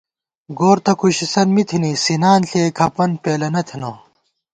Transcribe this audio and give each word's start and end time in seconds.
گور 0.57 0.77
تہ 0.85 0.93
کھُشِسن 0.99 1.47
می 1.55 1.63
تھنی، 1.67 1.91
سِنان 2.03 2.41
ݪِیَئی 2.49 2.75
کھپَن 2.77 3.11
پېلَنہ 3.23 3.61
تھنہ 3.67 3.91